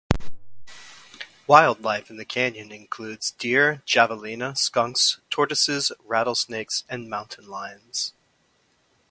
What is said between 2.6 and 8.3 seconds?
includes deer, javelina, skunks, tortoises, rattlesnakes and mountain lions.